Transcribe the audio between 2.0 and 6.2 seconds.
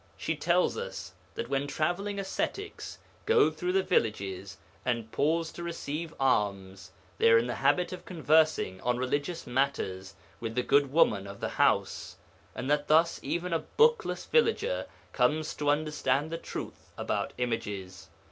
ascetics go through the villages, and pause to receive